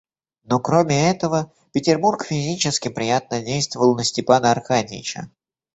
[0.45, 5.29] Но, кроме этого, Петербург физически приятно действовал на Степана Аркадьича.